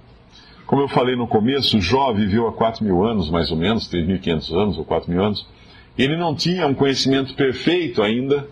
Como 0.67 0.83
eu 0.83 0.89
falei 0.89 1.17
no 1.17 1.27
começo, 1.27 1.81
Jó 1.81 2.13
viveu 2.13 2.47
há 2.47 2.53
4 2.53 2.85
mil 2.85 3.05
anos, 3.05 3.31
mais 3.31 3.51
ou 3.51 3.57
menos, 3.57 3.89
3.500 3.89 4.55
anos 4.55 4.79
ou 4.79 4.85
4 4.85 5.11
mil 5.11 5.23
anos. 5.23 5.47
Ele 5.97 6.17
não 6.17 6.35
tinha 6.35 6.67
um 6.67 6.75
conhecimento 6.75 7.35
perfeito 7.35 8.03
ainda 8.03 8.49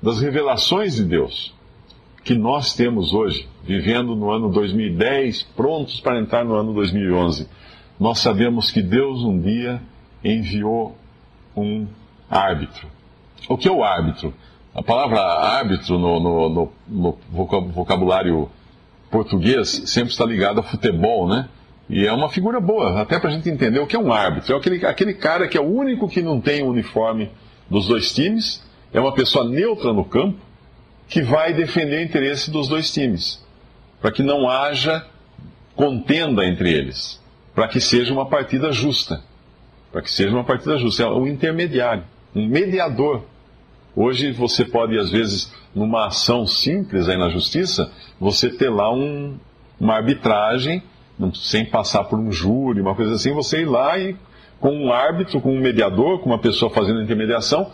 das 0.00 0.20
revelações 0.20 0.96
de 0.96 1.04
Deus 1.04 1.52
que 2.24 2.34
nós 2.34 2.74
temos 2.74 3.12
hoje, 3.12 3.48
vivendo 3.64 4.14
no 4.14 4.30
ano 4.30 4.48
2010, 4.50 5.42
prontos 5.56 6.00
para 6.00 6.20
entrar 6.20 6.44
no 6.44 6.54
ano 6.54 6.72
2011. 6.72 7.48
Nós 7.98 8.20
sabemos 8.20 8.70
que 8.70 8.80
Deus 8.80 9.22
um 9.24 9.40
dia 9.40 9.82
enviou 10.24 10.96
um 11.56 11.86
árbitro. 12.30 12.86
O 13.48 13.56
que 13.56 13.68
é 13.68 13.72
o 13.72 13.82
árbitro? 13.82 14.32
A 14.74 14.82
palavra 14.82 15.20
árbitro 15.20 15.98
no, 15.98 16.18
no, 16.18 16.48
no, 16.48 16.72
no 16.88 17.18
vocabulário 17.72 18.50
português 19.10 19.68
sempre 19.86 20.12
está 20.12 20.24
ligado 20.24 20.60
a 20.60 20.62
futebol, 20.62 21.28
né? 21.28 21.48
E 21.90 22.06
é 22.06 22.12
uma 22.12 22.30
figura 22.30 22.58
boa, 22.58 23.02
até 23.02 23.18
para 23.18 23.28
a 23.28 23.32
gente 23.32 23.50
entender 23.50 23.78
o 23.78 23.86
que 23.86 23.94
é 23.94 23.98
um 23.98 24.10
árbitro. 24.10 24.54
É 24.54 24.56
aquele, 24.56 24.86
aquele 24.86 25.14
cara 25.14 25.46
que 25.46 25.58
é 25.58 25.60
o 25.60 25.64
único 25.64 26.08
que 26.08 26.22
não 26.22 26.40
tem 26.40 26.62
o 26.62 26.68
uniforme 26.68 27.30
dos 27.68 27.86
dois 27.86 28.14
times, 28.14 28.62
é 28.92 29.00
uma 29.00 29.12
pessoa 29.12 29.44
neutra 29.46 29.92
no 29.92 30.04
campo, 30.04 30.38
que 31.06 31.20
vai 31.20 31.52
defender 31.52 31.98
o 31.98 32.02
interesse 32.02 32.50
dos 32.50 32.68
dois 32.68 32.90
times, 32.90 33.44
para 34.00 34.10
que 34.10 34.22
não 34.22 34.48
haja 34.48 35.04
contenda 35.76 36.46
entre 36.46 36.72
eles, 36.72 37.20
para 37.54 37.68
que 37.68 37.80
seja 37.80 38.12
uma 38.12 38.26
partida 38.26 38.72
justa. 38.72 39.22
Para 39.90 40.00
que 40.00 40.10
seja 40.10 40.30
uma 40.30 40.44
partida 40.44 40.78
justa. 40.78 41.02
É 41.02 41.06
um 41.06 41.26
intermediário, 41.26 42.04
um 42.34 42.46
mediador. 42.46 43.24
Hoje 43.94 44.32
você 44.32 44.64
pode, 44.64 44.98
às 44.98 45.10
vezes, 45.10 45.52
numa 45.74 46.06
ação 46.06 46.46
simples 46.46 47.08
aí 47.08 47.16
na 47.16 47.28
justiça, 47.28 47.92
você 48.18 48.48
ter 48.48 48.70
lá 48.70 48.92
um, 48.92 49.36
uma 49.78 49.94
arbitragem, 49.94 50.82
sem 51.34 51.64
passar 51.64 52.04
por 52.04 52.18
um 52.18 52.32
júri, 52.32 52.80
uma 52.80 52.94
coisa 52.94 53.14
assim, 53.14 53.32
você 53.32 53.62
ir 53.62 53.66
lá 53.66 53.98
e 53.98 54.16
com 54.58 54.70
um 54.70 54.92
árbitro, 54.92 55.40
com 55.40 55.54
um 55.54 55.60
mediador, 55.60 56.20
com 56.20 56.30
uma 56.30 56.38
pessoa 56.38 56.70
fazendo 56.70 57.02
intermediação, 57.02 57.70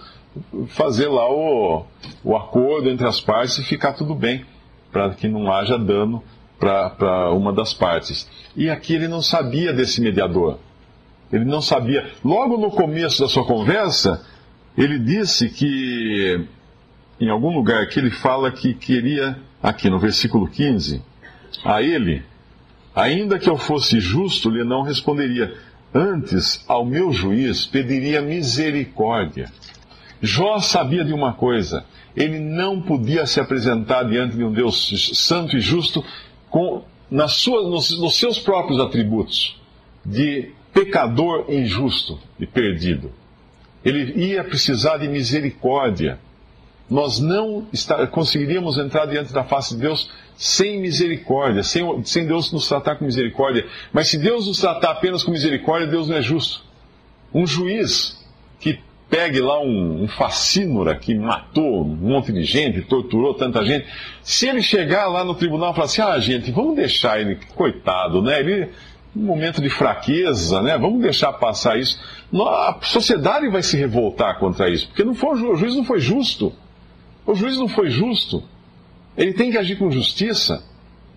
fazer 0.68 1.08
lá 1.08 1.30
o, 1.30 1.84
o 2.24 2.36
acordo 2.36 2.88
entre 2.88 3.06
as 3.06 3.20
partes 3.20 3.58
e 3.58 3.64
ficar 3.64 3.92
tudo 3.92 4.14
bem, 4.14 4.44
para 4.90 5.10
que 5.10 5.28
não 5.28 5.52
haja 5.52 5.78
dano 5.78 6.22
para 6.58 7.30
uma 7.32 7.52
das 7.52 7.72
partes. 7.72 8.28
E 8.56 8.68
aqui 8.68 8.94
ele 8.94 9.06
não 9.06 9.22
sabia 9.22 9.72
desse 9.72 10.00
mediador. 10.00 10.58
Ele 11.32 11.44
não 11.44 11.60
sabia. 11.60 12.10
Logo 12.24 12.56
no 12.56 12.70
começo 12.70 13.20
da 13.20 13.28
sua 13.28 13.44
conversa, 13.44 14.24
ele 14.78 14.96
disse 14.96 15.48
que 15.48 16.46
em 17.20 17.28
algum 17.28 17.52
lugar 17.52 17.88
que 17.88 17.98
ele 17.98 18.12
fala 18.12 18.52
que 18.52 18.72
queria, 18.74 19.36
aqui 19.60 19.90
no 19.90 19.98
versículo 19.98 20.46
15, 20.46 21.02
a 21.64 21.82
ele, 21.82 22.22
ainda 22.94 23.40
que 23.40 23.50
eu 23.50 23.56
fosse 23.56 23.98
justo, 23.98 24.48
lhe 24.48 24.62
não 24.62 24.82
responderia. 24.82 25.52
Antes, 25.92 26.64
ao 26.68 26.86
meu 26.86 27.12
juiz, 27.12 27.66
pediria 27.66 28.22
misericórdia. 28.22 29.50
Jó 30.22 30.60
sabia 30.60 31.04
de 31.04 31.12
uma 31.12 31.32
coisa: 31.32 31.84
ele 32.14 32.38
não 32.38 32.80
podia 32.80 33.26
se 33.26 33.40
apresentar 33.40 34.04
diante 34.04 34.36
de 34.36 34.44
um 34.44 34.52
Deus 34.52 35.12
santo 35.14 35.56
e 35.56 35.60
justo 35.60 36.04
com, 36.48 36.84
nas 37.10 37.32
suas, 37.32 37.68
nos, 37.68 37.98
nos 37.98 38.16
seus 38.16 38.38
próprios 38.38 38.78
atributos 38.78 39.60
de 40.06 40.52
pecador 40.72 41.46
injusto 41.48 42.16
e 42.38 42.46
perdido. 42.46 43.10
Ele 43.88 44.26
ia 44.26 44.44
precisar 44.44 44.98
de 44.98 45.08
misericórdia 45.08 46.18
nós 46.90 47.20
não 47.20 47.66
conseguiríamos 48.10 48.78
entrar 48.78 49.06
diante 49.06 49.32
da 49.32 49.44
face 49.44 49.74
de 49.74 49.82
Deus 49.82 50.10
sem 50.36 50.80
misericórdia, 50.80 51.62
sem, 51.62 51.82
sem 52.04 52.26
Deus 52.26 52.50
nos 52.52 52.66
tratar 52.66 52.96
com 52.96 53.04
misericórdia. 53.04 53.66
Mas 53.92 54.08
se 54.08 54.16
Deus 54.16 54.46
nos 54.46 54.58
tratar 54.58 54.92
apenas 54.92 55.22
com 55.22 55.30
misericórdia, 55.30 55.86
Deus 55.86 56.08
não 56.08 56.16
é 56.16 56.22
justo. 56.22 56.62
Um 57.34 57.46
juiz 57.46 58.24
que 58.58 58.78
pegue 59.10 59.40
lá 59.40 59.60
um, 59.60 60.04
um 60.04 60.08
facínora 60.08 60.96
que 60.96 61.14
matou 61.14 61.82
um 61.82 61.94
monte 61.94 62.32
de 62.32 62.44
gente, 62.44 62.80
torturou 62.82 63.34
tanta 63.34 63.64
gente, 63.64 63.86
se 64.22 64.46
ele 64.46 64.62
chegar 64.62 65.08
lá 65.08 65.24
no 65.24 65.34
tribunal 65.34 65.72
e 65.72 65.74
falar 65.74 65.86
assim, 65.86 66.02
ah, 66.02 66.18
gente, 66.18 66.50
vamos 66.50 66.76
deixar 66.76 67.20
ele, 67.20 67.38
coitado, 67.54 68.22
né? 68.22 68.40
Ele, 68.40 68.70
um 69.16 69.22
momento 69.22 69.60
de 69.60 69.70
fraqueza, 69.70 70.62
né? 70.62 70.76
Vamos 70.78 71.00
deixar 71.02 71.32
passar 71.34 71.78
isso. 71.78 71.98
A 72.32 72.78
sociedade 72.82 73.48
vai 73.48 73.62
se 73.62 73.76
revoltar 73.76 74.38
contra 74.38 74.68
isso, 74.70 74.88
porque 74.88 75.04
não 75.04 75.14
foi, 75.14 75.40
o 75.42 75.56
juiz 75.56 75.74
não 75.74 75.84
foi 75.84 76.00
justo. 76.00 76.52
O 77.26 77.34
juiz 77.34 77.56
não 77.56 77.68
foi 77.68 77.90
justo. 77.90 78.42
Ele 79.16 79.32
tem 79.32 79.50
que 79.50 79.58
agir 79.58 79.76
com 79.76 79.90
justiça. 79.90 80.64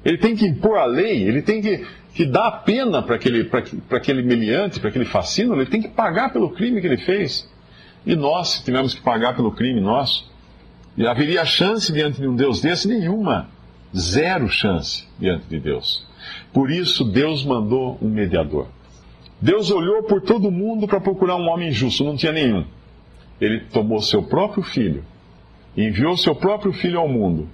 Ele 0.04 0.18
tem 0.18 0.36
que 0.36 0.46
impor 0.46 0.78
a 0.78 0.86
lei. 0.86 1.24
Ele 1.24 1.42
tem 1.42 1.62
que, 1.62 1.86
que 2.14 2.26
dar 2.26 2.48
a 2.48 2.52
pena 2.52 3.02
para 3.02 3.16
aquele, 3.16 3.50
aquele 3.92 4.24
meliante, 4.24 4.80
para 4.80 4.90
aquele 4.90 5.06
fascínio. 5.06 5.54
Ele 5.54 5.68
tem 5.68 5.82
que 5.82 5.88
pagar 5.88 6.34
pelo 6.34 6.50
crime 6.50 6.82
que 6.82 6.88
ele 6.88 6.98
fez. 6.98 7.50
E 8.06 8.16
nós, 8.16 8.50
se 8.50 8.64
tivermos 8.64 8.96
que 8.96 9.02
pagar 9.02 9.36
pelo 9.36 9.52
crime 9.52 9.80
nosso, 9.80 10.30
e 10.98 11.06
haveria 11.08 11.46
chance 11.46 11.94
diante 11.94 12.20
de 12.20 12.28
um 12.28 12.36
Deus 12.36 12.60
desse? 12.60 12.88
Nenhuma. 12.88 13.48
Zero 13.96 14.48
chance 14.50 15.08
diante 15.20 15.46
de 15.48 15.60
Deus. 15.60 16.08
Por 16.54 16.72
isso, 16.72 17.04
Deus 17.04 17.44
mandou 17.44 17.98
um 18.02 18.10
mediador. 18.10 18.68
Deus 19.40 19.72
olhou 19.72 20.04
por 20.04 20.22
todo 20.22 20.52
mundo 20.52 20.88
para 20.88 21.02
procurar 21.02 21.36
um 21.36 21.50
homem 21.50 21.72
justo, 21.72 22.04
não 22.04 22.16
tinha 22.16 22.32
nenhum. 22.32 22.66
Ele 23.40 23.62
tomou 23.62 24.02
seu 24.02 24.24
próprio 24.24 24.64
filho 24.64 25.04
enviou 25.76 26.18
seu 26.18 26.36
próprio 26.36 26.74
filho 26.74 27.00
ao 27.00 27.08
mundo, 27.08 27.50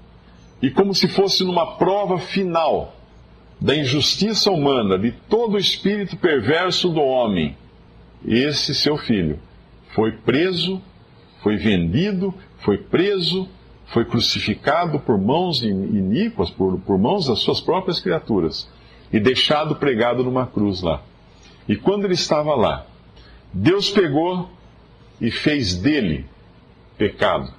e 0.62 0.70
como 0.70 0.94
se 0.94 1.08
fosse 1.08 1.44
numa 1.44 1.78
prova 1.78 2.18
final 2.18 2.96
da 3.60 3.76
injustiça 3.76 4.52
humana, 4.52 4.98
de 4.98 5.12
todo 5.12 5.56
o 5.56 5.60
espírito 5.60 6.18
perverso 6.18 6.90
do 6.90 7.02
homem, 7.02 7.56
esse 8.26 8.74
seu 8.74 8.98
filho 8.98 9.40
foi 9.94 10.12
preso, 10.12 10.82
foi 11.42 11.58
vendido, 11.58 12.34
foi 12.60 12.78
preso, 12.78 13.48
foi 13.88 14.06
crucificado 14.06 15.00
por 15.00 15.18
mãos 15.18 15.62
iníquas, 15.64 16.50
por, 16.50 16.80
por 16.80 16.98
mãos 16.98 17.28
das 17.28 17.40
suas 17.40 17.62
próprias 17.62 18.00
criaturas, 18.00 18.70
e 19.12 19.20
deixado 19.20 19.76
pregado 19.76 20.24
numa 20.24 20.46
cruz 20.46 20.82
lá. 20.82 21.02
E 21.68 21.76
quando 21.76 22.06
ele 22.06 22.14
estava 22.14 22.54
lá, 22.56 22.86
Deus 23.54 23.90
pegou 23.90 24.50
e 25.22 25.32
fez 25.32 25.76
dele 25.76 26.26
pecado 26.98 27.52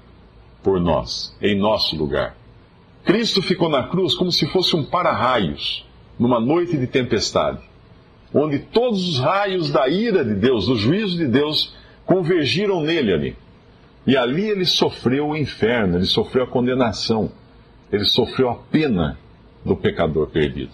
por 0.62 0.80
nós, 0.80 1.36
em 1.40 1.58
nosso 1.58 1.96
lugar. 1.96 2.36
Cristo 3.04 3.40
ficou 3.40 3.70
na 3.70 3.84
cruz 3.84 4.14
como 4.14 4.30
se 4.30 4.46
fosse 4.46 4.76
um 4.76 4.84
para-raios, 4.84 5.86
numa 6.18 6.38
noite 6.38 6.76
de 6.76 6.86
tempestade, 6.86 7.60
onde 8.34 8.58
todos 8.58 9.08
os 9.08 9.18
raios 9.18 9.70
da 9.70 9.88
ira 9.88 10.22
de 10.22 10.34
Deus, 10.34 10.66
do 10.66 10.76
juízo 10.76 11.16
de 11.16 11.26
Deus, 11.26 11.74
convergiram 12.04 12.82
nele 12.82 13.12
ali. 13.12 13.36
E 14.08 14.16
ali 14.16 14.48
ele 14.48 14.64
sofreu 14.64 15.28
o 15.28 15.36
inferno, 15.36 15.98
ele 15.98 16.06
sofreu 16.06 16.44
a 16.44 16.46
condenação, 16.46 17.30
ele 17.92 18.06
sofreu 18.06 18.48
a 18.48 18.54
pena 18.54 19.18
do 19.62 19.76
pecador 19.76 20.28
perdido. 20.28 20.72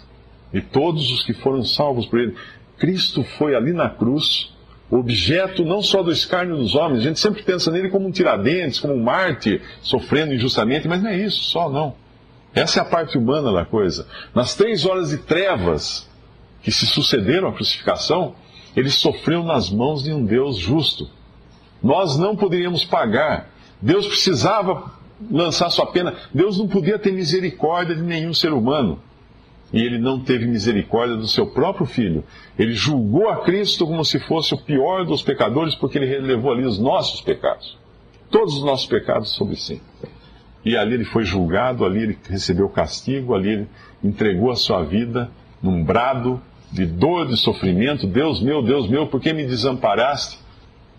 E 0.52 0.60
todos 0.60 1.10
os 1.10 1.24
que 1.24 1.34
foram 1.34 1.64
salvos 1.64 2.06
por 2.06 2.20
ele, 2.20 2.36
Cristo 2.78 3.24
foi 3.24 3.56
ali 3.56 3.72
na 3.72 3.90
cruz 3.90 4.54
objeto 4.88 5.64
não 5.64 5.82
só 5.82 6.00
do 6.00 6.12
escárnio 6.12 6.56
dos 6.56 6.76
homens, 6.76 7.00
a 7.00 7.08
gente 7.08 7.18
sempre 7.18 7.42
pensa 7.42 7.72
nele 7.72 7.88
como 7.88 8.06
um 8.06 8.12
tiradentes, 8.12 8.78
como 8.78 8.94
um 8.94 9.02
mártir, 9.02 9.60
sofrendo 9.82 10.32
injustamente, 10.32 10.86
mas 10.86 11.02
não 11.02 11.10
é 11.10 11.18
isso 11.18 11.42
só, 11.42 11.68
não. 11.68 11.96
Essa 12.54 12.78
é 12.78 12.82
a 12.82 12.86
parte 12.86 13.18
humana 13.18 13.52
da 13.52 13.64
coisa. 13.64 14.06
Nas 14.32 14.54
três 14.54 14.84
horas 14.86 15.10
de 15.10 15.18
trevas 15.18 16.08
que 16.62 16.70
se 16.70 16.86
sucederam 16.86 17.48
à 17.48 17.52
crucificação, 17.52 18.36
ele 18.76 18.90
sofreu 18.90 19.42
nas 19.42 19.70
mãos 19.70 20.04
de 20.04 20.12
um 20.12 20.24
Deus 20.24 20.56
justo. 20.56 21.10
Nós 21.84 22.18
não 22.18 22.34
poderíamos 22.34 22.84
pagar. 22.84 23.50
Deus 23.80 24.06
precisava 24.06 24.90
lançar 25.30 25.70
sua 25.70 25.86
pena. 25.86 26.14
Deus 26.32 26.58
não 26.58 26.66
podia 26.66 26.98
ter 26.98 27.12
misericórdia 27.12 27.94
de 27.94 28.02
nenhum 28.02 28.34
ser 28.34 28.52
humano 28.52 28.98
e 29.74 29.82
ele 29.82 29.98
não 29.98 30.20
teve 30.20 30.46
misericórdia 30.46 31.16
do 31.16 31.26
seu 31.26 31.48
próprio 31.48 31.84
filho. 31.84 32.22
Ele 32.56 32.74
julgou 32.74 33.28
a 33.28 33.42
Cristo 33.42 33.84
como 33.84 34.04
se 34.04 34.20
fosse 34.20 34.54
o 34.54 34.58
pior 34.58 35.04
dos 35.04 35.20
pecadores, 35.20 35.74
porque 35.74 35.98
ele 35.98 36.06
relevou 36.06 36.52
ali 36.52 36.64
os 36.64 36.78
nossos 36.78 37.20
pecados. 37.20 37.76
Todos 38.30 38.56
os 38.56 38.64
nossos 38.64 38.86
pecados 38.86 39.30
sobre 39.30 39.56
si. 39.56 39.82
E 40.64 40.76
ali 40.76 40.94
ele 40.94 41.04
foi 41.04 41.24
julgado, 41.24 41.84
ali 41.84 42.04
ele 42.04 42.18
recebeu 42.30 42.68
castigo, 42.68 43.34
ali 43.34 43.50
ele 43.50 43.68
entregou 44.02 44.52
a 44.52 44.56
sua 44.56 44.84
vida 44.84 45.28
num 45.60 45.82
brado 45.82 46.40
de 46.70 46.86
dor, 46.86 47.26
de 47.26 47.36
sofrimento. 47.36 48.06
Deus 48.06 48.40
meu, 48.40 48.62
Deus 48.62 48.88
meu, 48.88 49.08
por 49.08 49.20
que 49.20 49.32
me 49.32 49.44
desamparaste? 49.44 50.38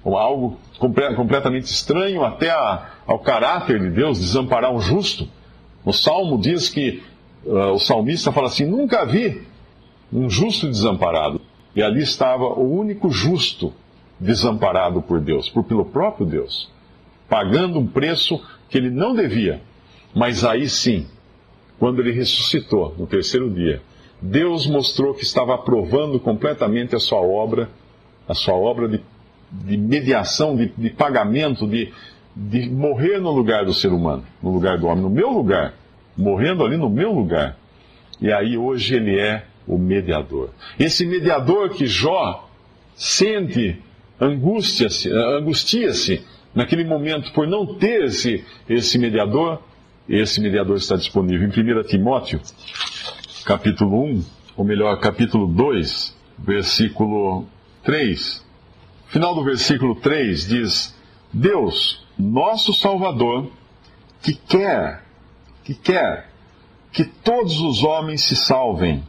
Algo 0.05 0.57
completamente 0.77 1.65
estranho 1.65 2.23
até 2.23 2.51
a, 2.51 2.91
ao 3.07 3.17
caráter 3.19 3.79
de 3.79 3.89
Deus, 3.89 4.19
desamparar 4.19 4.71
um 4.71 4.79
justo. 4.79 5.27
O 5.83 5.91
Salmo 5.91 6.37
diz 6.37 6.69
que 6.69 7.01
uh, 7.43 7.71
o 7.71 7.79
salmista 7.79 8.31
fala 8.31 8.47
assim: 8.47 8.65
Nunca 8.65 9.03
vi 9.03 9.41
um 10.13 10.29
justo 10.29 10.67
desamparado. 10.67 11.41
E 11.75 11.81
ali 11.81 12.01
estava 12.01 12.45
o 12.45 12.79
único 12.79 13.09
justo 13.09 13.73
desamparado 14.19 15.01
por 15.01 15.19
Deus, 15.19 15.49
por 15.49 15.63
pelo 15.63 15.85
próprio 15.85 16.25
Deus, 16.25 16.71
pagando 17.27 17.79
um 17.79 17.87
preço 17.87 18.41
que 18.69 18.77
ele 18.77 18.89
não 18.89 19.13
devia. 19.13 19.61
Mas 20.15 20.45
aí 20.45 20.69
sim, 20.69 21.07
quando 21.77 21.99
ele 21.99 22.11
ressuscitou 22.11 22.95
no 22.97 23.05
terceiro 23.05 23.49
dia, 23.49 23.81
Deus 24.21 24.65
mostrou 24.65 25.13
que 25.13 25.23
estava 25.23 25.55
aprovando 25.55 26.19
completamente 26.19 26.95
a 26.95 26.99
sua 26.99 27.19
obra, 27.19 27.69
a 28.27 28.33
sua 28.33 28.55
obra 28.55 28.87
de, 28.87 29.01
de 29.63 29.77
mediação, 29.77 30.55
de, 30.55 30.71
de 30.77 30.89
pagamento, 30.89 31.67
de, 31.67 31.91
de 32.35 32.69
morrer 32.69 33.19
no 33.19 33.31
lugar 33.31 33.65
do 33.65 33.73
ser 33.73 33.89
humano, 33.89 34.23
no 34.41 34.51
lugar 34.51 34.77
do 34.77 34.87
homem, 34.87 35.01
no 35.03 35.09
meu 35.09 35.29
lugar 35.29 35.73
morrendo 36.17 36.63
ali 36.63 36.77
no 36.77 36.89
meu 36.89 37.11
lugar. 37.11 37.57
E 38.21 38.31
aí 38.31 38.57
hoje 38.57 38.95
ele 38.95 39.19
é 39.19 39.45
o 39.67 39.77
mediador. 39.77 40.49
Esse 40.79 41.05
mediador 41.05 41.69
que 41.69 41.85
Jó 41.85 42.47
sente, 42.95 43.81
angustia-se, 44.19 45.11
angustia-se 45.11 46.23
naquele 46.53 46.85
momento 46.85 47.31
por 47.33 47.47
não 47.47 47.75
ter 47.75 48.05
esse, 48.05 48.43
esse 48.69 48.97
mediador, 48.97 49.61
esse 50.07 50.39
mediador 50.39 50.77
está 50.77 50.95
disponível 50.95 51.47
em 51.47 51.79
1 51.81 51.83
Timóteo, 51.83 52.39
capítulo 53.45 54.03
1, 54.05 54.23
ou 54.55 54.63
melhor, 54.63 54.97
capítulo 54.99 55.47
2, 55.47 56.15
versículo 56.37 57.45
3. 57.83 58.44
Final 59.15 59.33
do 59.33 59.45
versículo 59.45 59.95
3 59.95 60.45
diz: 60.45 60.93
Deus, 61.31 62.05
nosso 62.19 62.73
Salvador, 62.73 63.49
que 64.21 64.33
quer 64.33 65.05
que 65.63 65.73
quer 65.73 66.29
que 66.91 67.05
todos 67.05 67.61
os 67.61 67.81
homens 67.81 68.25
se 68.25 68.35
salvem 68.35 69.01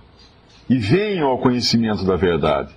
e 0.71 0.79
venham 0.79 1.27
ao 1.27 1.39
conhecimento 1.39 2.05
da 2.05 2.15
verdade. 2.15 2.73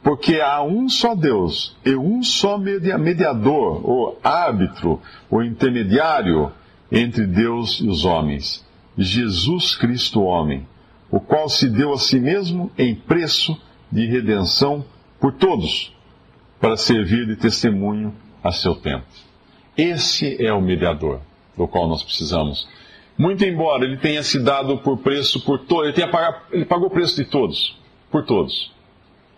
Porque 0.00 0.40
há 0.40 0.62
um 0.62 0.88
só 0.88 1.16
Deus 1.16 1.76
e 1.84 1.96
um 1.96 2.22
só 2.22 2.56
mediador, 2.56 3.84
ou 3.84 4.20
árbitro, 4.22 5.02
ou 5.28 5.42
intermediário 5.42 6.52
entre 6.92 7.26
Deus 7.26 7.80
e 7.80 7.88
os 7.88 8.04
homens, 8.04 8.64
Jesus 8.96 9.74
Cristo, 9.74 10.22
homem, 10.22 10.68
o 11.10 11.18
qual 11.18 11.48
se 11.48 11.68
deu 11.68 11.92
a 11.92 11.98
si 11.98 12.20
mesmo 12.20 12.70
em 12.78 12.94
preço 12.94 13.60
de 13.90 14.06
redenção 14.06 14.84
por 15.18 15.32
todos, 15.32 15.92
para 16.60 16.76
servir 16.76 17.26
de 17.26 17.36
testemunho 17.36 18.14
a 18.42 18.52
seu 18.52 18.74
tempo. 18.74 19.06
Esse 19.76 20.44
é 20.44 20.52
o 20.52 20.60
mediador 20.60 21.20
do 21.56 21.66
qual 21.66 21.88
nós 21.88 22.02
precisamos 22.02 22.68
muito 23.20 23.44
embora 23.44 23.84
ele 23.84 23.98
tenha 23.98 24.22
se 24.22 24.40
dado 24.40 24.78
por 24.78 24.96
preço 24.96 25.44
por 25.44 25.58
todos, 25.58 25.88
ele, 25.88 26.10
ele 26.52 26.64
pagou 26.64 26.86
o 26.86 26.90
preço 26.90 27.16
de 27.16 27.26
todos, 27.26 27.78
por 28.10 28.24
todos. 28.24 28.72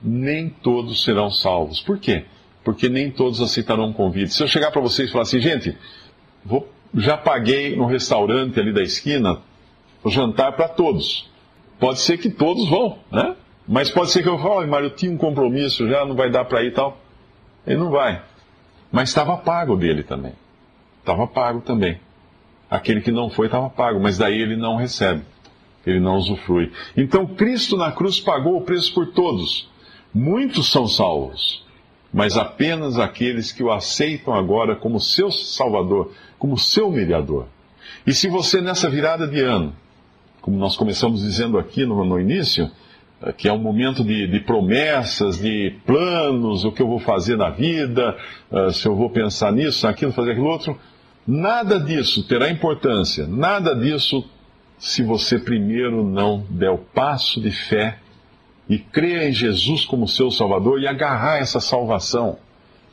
Nem 0.01 0.49
todos 0.49 1.03
serão 1.03 1.33
salvos. 1.33 1.81
Por 1.81 1.99
quê? 1.99 2.25
Porque 2.63 2.89
nem 2.89 3.11
todos 3.11 3.41
aceitarão 3.41 3.87
um 3.87 3.93
convite. 3.93 4.35
Se 4.35 4.41
eu 4.41 4.47
chegar 4.47 4.71
para 4.71 4.81
vocês 4.81 5.09
e 5.09 5.11
falar 5.11 5.23
assim, 5.23 5.41
gente, 5.41 5.77
vou, 6.45 6.69
já 6.95 7.17
paguei 7.17 7.75
no 7.75 7.87
restaurante 7.87 8.61
ali 8.61 8.73
da 8.73 8.83
esquina 8.83 9.41
o 10.05 10.09
jantar 10.09 10.53
para 10.53 10.69
todos. 10.69 11.29
Pode 11.81 11.99
ser 11.99 12.19
que 12.19 12.31
todos 12.31 12.69
vão, 12.69 13.01
né? 13.11 13.35
Mas 13.67 13.91
pode 13.91 14.13
ser 14.13 14.23
que 14.23 14.29
eu 14.29 14.39
fale, 14.39 14.69
Mário, 14.69 14.87
eu 14.87 14.95
tinha 14.95 15.11
um 15.11 15.17
compromisso 15.17 15.89
já, 15.89 16.05
não 16.05 16.15
vai 16.15 16.31
dar 16.31 16.45
para 16.45 16.63
ir 16.63 16.69
e 16.69 16.71
tal. 16.71 17.02
Ele 17.67 17.79
não 17.79 17.91
vai. 17.91 18.23
Mas 18.91 19.09
estava 19.09 19.37
pago 19.37 19.77
dele 19.77 20.03
também. 20.03 20.35
Estava 21.01 21.27
pago 21.27 21.61
também 21.61 21.99
aquele 22.73 23.03
que 23.03 23.13
não 23.13 23.29
foi 23.29 23.47
estava 23.47 23.69
pago, 23.69 24.01
mas 24.01 24.17
daí 24.17 24.41
ele 24.41 24.57
não 24.57 24.77
recebe, 24.77 25.23
ele 25.87 26.01
não 26.01 26.17
usufrui. 26.17 26.73
Então 26.97 27.27
Cristo 27.27 27.77
na 27.77 27.93
cruz 27.93 28.19
pagou 28.19 28.57
o 28.57 28.63
preço 28.63 28.95
por 28.95 29.09
todos. 29.09 29.71
Muitos 30.15 30.71
são 30.71 30.89
salvos, 30.89 31.63
mas 32.13 32.37
apenas 32.37 32.99
aqueles 32.99 33.53
que 33.53 33.63
o 33.63 33.71
aceitam 33.71 34.33
agora 34.33 34.75
como 34.75 34.99
seu 34.99 35.31
Salvador, 35.31 36.13
como 36.39 36.57
seu 36.57 36.91
mediador. 36.91 37.47
E 38.07 38.15
se 38.15 38.27
você 38.29 38.63
nessa 38.63 38.89
virada 38.89 39.29
de 39.29 39.41
ano, 39.41 39.77
como 40.41 40.57
nós 40.57 40.75
começamos 40.75 41.21
dizendo 41.21 41.59
aqui 41.59 41.85
no, 41.85 42.03
no 42.07 42.19
início, 42.19 42.71
que 43.37 43.49
é 43.49 43.53
um 43.53 43.59
momento 43.59 44.03
de, 44.03 44.27
de, 44.27 44.41
promessas, 44.41 45.39
de 45.39 45.77
planos, 45.87 46.65
o 46.65 46.73
que 46.73 46.83
eu 46.83 46.89
vou 46.89 46.99
fazer 46.99 47.37
na 47.37 47.51
vida, 47.51 48.17
uh, 48.51 48.73
se 48.73 48.87
eu 48.87 48.97
vou 48.97 49.11
pensar 49.11 49.53
nisso, 49.53 49.87
naquilo, 49.87 50.13
fazer 50.13 50.33
aquilo 50.33 50.49
outro, 50.49 50.77
nada 51.27 51.79
disso 51.79 52.27
terá 52.27 52.51
importância, 52.51 53.27
nada 53.27 53.75
disso 53.75 54.25
se 54.79 55.03
você 55.03 55.39
primeiro 55.39 56.03
não 56.03 56.45
der 56.51 56.71
o 56.71 56.79
passo 56.79 57.41
de 57.41 57.53
fé 57.53 57.99
e 58.69 58.79
crer 58.79 59.29
em 59.29 59.33
Jesus 59.33 59.85
como 59.85 60.09
seu 60.09 60.31
Salvador 60.31 60.81
e 60.81 60.89
agarrar 60.89 61.39
essa 61.39 61.61
salvação. 61.61 62.39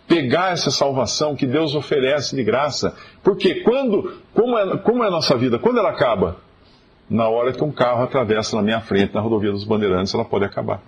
Pegar 0.08 0.52
essa 0.52 0.72
salvação 0.72 1.36
que 1.36 1.46
Deus 1.46 1.76
oferece 1.76 2.36
de 2.36 2.44
graça. 2.44 2.96
Porque 3.24 3.62
quando, 3.62 4.20
como 4.34 4.58
é, 4.58 4.78
como 4.78 5.04
é 5.04 5.08
a 5.08 5.12
nossa 5.12 5.38
vida? 5.38 5.58
Quando 5.60 5.80
ela 5.80 5.90
acaba? 5.90 6.38
Na 7.10 7.28
hora 7.28 7.52
que 7.52 7.64
um 7.64 7.72
carro 7.72 8.04
atravessa 8.04 8.56
na 8.56 8.62
minha 8.62 8.82
frente 8.82 9.14
na 9.14 9.22
rodovia 9.22 9.52
dos 9.52 9.64
Bandeirantes, 9.64 10.14
ela 10.14 10.26
pode 10.26 10.46
acabar. 10.46 10.82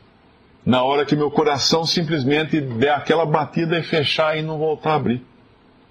Na 0.66 0.84
hora 0.84 1.06
que 1.06 1.16
meu 1.16 1.32
coração 1.32 1.86
simplesmente 1.86 2.62
der 2.62 2.92
aquela 2.92 3.26
batida 3.26 3.80
e 3.80 3.84
fechar 3.84 4.38
e 4.38 4.42
não 4.42 4.58
voltar 4.58 4.92
a 4.92 4.96
abrir. 4.96 5.26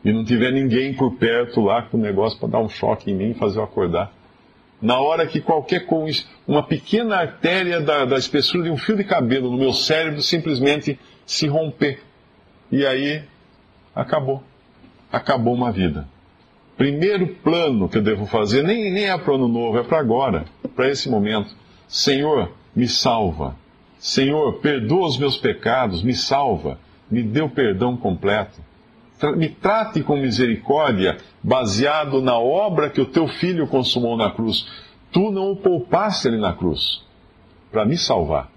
E 0.05 0.13
não 0.13 0.25
tiver 0.25 0.53
ninguém 0.53 0.95
por 0.95 1.17
perto 1.17 1.61
lá 1.61 1.83
com 1.83 1.97
o 1.97 2.01
negócio 2.01 2.39
para 2.39 2.51
dar 2.51 2.61
um 2.61 2.69
choque 2.69 3.11
em 3.11 3.15
mim 3.15 3.31
e 3.31 3.35
fazer 3.35 3.59
eu 3.59 3.65
acordar 3.65 4.13
na 4.81 4.99
hora 4.99 5.27
que 5.27 5.41
qualquer 5.41 5.87
coisa, 5.87 6.25
uma 6.47 6.63
pequena 6.63 7.17
artéria 7.17 7.81
da, 7.81 8.05
da 8.05 8.17
espessura 8.17 8.65
de 8.65 8.71
um 8.71 8.79
fio 8.79 8.97
de 8.97 9.05
cabelo 9.05 9.51
no 9.51 9.59
meu 9.59 9.73
cérebro 9.73 10.23
simplesmente 10.23 10.99
se 11.27 11.47
romper. 11.47 12.03
E 12.73 12.87
aí, 12.87 13.23
acabou. 13.95 14.43
Acabou 15.13 15.55
uma 15.55 15.71
vida. 15.71 16.09
Primeiro 16.81 17.27
plano 17.27 17.91
que 17.91 17.99
eu 17.99 18.03
devo 18.03 18.25
fazer, 18.25 18.65
nem, 18.65 18.91
nem 18.91 19.11
é 19.11 19.19
para 19.19 19.33
o 19.33 19.35
ano 19.35 19.49
novo, 19.49 19.77
é 19.77 19.83
para 19.83 19.99
agora, 19.99 20.47
para 20.75 20.89
esse 20.89 21.11
momento. 21.11 21.55
Senhor, 21.87 22.53
me 22.75 22.89
salva. 22.89 23.55
Senhor, 23.99 24.61
perdoa 24.61 25.07
os 25.07 25.19
meus 25.19 25.37
pecados, 25.37 26.03
me 26.03 26.15
salva, 26.15 26.79
me 27.11 27.23
dê 27.23 27.43
o 27.43 27.51
perdão 27.51 27.99
completo 27.99 28.59
me 29.37 29.49
trate 29.49 30.03
com 30.03 30.17
misericórdia, 30.17 31.19
baseado 31.43 32.23
na 32.23 32.39
obra 32.39 32.89
que 32.89 33.01
o 33.01 33.07
teu 33.07 33.29
filho 33.29 33.67
consumou 33.67 34.17
na 34.17 34.31
cruz. 34.31 34.67
Tu 35.13 35.31
não 35.31 35.53
o 35.53 35.57
poupaste 35.57 36.29
ali 36.29 36.39
na 36.39 36.55
cruz 36.55 37.03
para 37.71 37.85
me 37.85 37.99
salvar. 37.99 38.51